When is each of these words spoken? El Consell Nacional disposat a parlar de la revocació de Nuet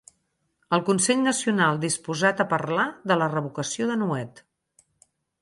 El 0.77 0.81
Consell 0.85 1.19
Nacional 1.25 1.77
disposat 1.83 2.41
a 2.41 2.47
parlar 2.55 2.87
de 3.13 3.19
la 3.23 3.29
revocació 3.35 3.93
de 3.93 4.01
Nuet 4.07 4.43